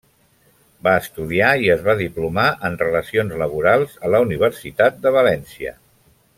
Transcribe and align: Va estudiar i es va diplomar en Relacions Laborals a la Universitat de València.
Va 0.87 0.93
estudiar 1.01 1.49
i 1.65 1.69
es 1.73 1.83
va 1.89 1.95
diplomar 1.99 2.47
en 2.71 2.79
Relacions 2.81 3.37
Laborals 3.43 3.95
a 4.09 4.13
la 4.15 4.23
Universitat 4.29 4.99
de 5.07 5.15
València. 5.21 5.79